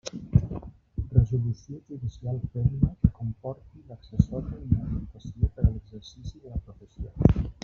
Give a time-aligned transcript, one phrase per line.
[1.15, 7.51] Resolució judicial ferma que comporti l'accessòria inhabilitació per a l'exercici de la professió.